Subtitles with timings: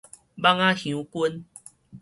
[0.35, 1.45] 蠓仔香君